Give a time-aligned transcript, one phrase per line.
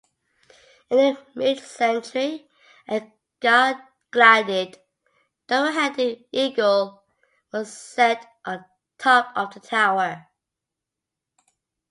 [0.89, 2.49] In the mid-century
[2.89, 3.03] a
[3.39, 4.79] gilded
[5.47, 7.03] double-headed eagle
[7.53, 8.65] was set on
[8.97, 10.25] top of the tower.